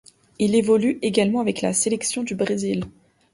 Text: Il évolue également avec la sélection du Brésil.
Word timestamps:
Il 0.39 0.55
évolue 0.55 0.97
également 1.03 1.41
avec 1.41 1.61
la 1.61 1.73
sélection 1.73 2.23
du 2.23 2.33
Brésil. 2.33 2.85